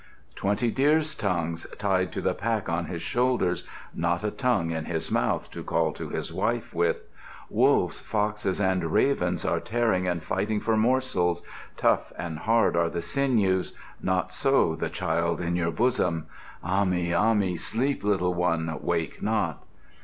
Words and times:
"'Twenty 0.35 0.71
deer's 0.71 1.13
tongues 1.13 1.67
tied 1.77 2.11
to 2.11 2.21
the 2.21 2.33
pack 2.33 2.67
on 2.67 2.85
his 2.85 3.03
shoulders; 3.03 3.65
Not 3.93 4.23
a 4.23 4.31
tongue 4.31 4.71
in 4.71 4.85
his 4.85 5.11
mouth 5.11 5.51
to 5.51 5.63
call 5.63 5.93
to 5.93 6.09
his 6.09 6.33
wife 6.33 6.73
with. 6.73 7.01
Wolves, 7.51 7.99
foxes, 7.99 8.59
and 8.59 8.91
ravens 8.91 9.45
are 9.45 9.59
tearing 9.59 10.07
and 10.07 10.23
fighting 10.23 10.59
for 10.59 10.75
morsels. 10.75 11.43
Tough 11.77 12.11
and 12.17 12.39
hard 12.39 12.75
are 12.75 12.89
the 12.89 12.99
sinews; 13.03 13.73
not 14.01 14.33
so 14.33 14.75
the 14.75 14.89
child 14.89 15.39
in 15.39 15.55
your 15.55 15.69
bosom?' 15.69 16.25
Ahmi, 16.63 17.13
Ahmi, 17.13 17.55
sleep, 17.55 18.03
little 18.03 18.33
one, 18.33 18.75
wake 18.81 19.21
not! 19.21 19.63